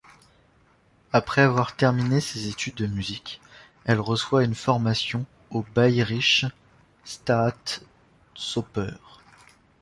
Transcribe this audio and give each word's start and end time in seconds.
Après 1.13 1.41
avoir 1.41 1.75
terminé 1.75 2.21
ses 2.21 2.47
études 2.47 2.73
de 2.73 2.87
musique, 2.87 3.39
elle 3.85 3.99
reçoit 3.99 4.43
une 4.43 4.55
formation 4.55 5.27
au 5.51 5.61
Bayerische 5.75 6.45
Staatsoper. 7.03 8.97